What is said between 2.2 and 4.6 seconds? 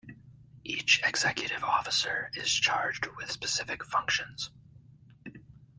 is charged with specific functions.